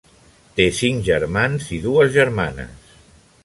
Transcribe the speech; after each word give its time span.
Té 0.59 0.65
cinc 0.77 1.03
germans 1.09 1.69
i 1.77 1.79
dues 1.87 2.13
germanes. 2.19 2.93